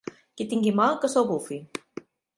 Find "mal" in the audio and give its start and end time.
0.79-0.97